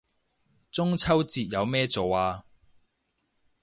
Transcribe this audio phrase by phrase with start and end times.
[0.71, 2.43] 中秋節有咩做啊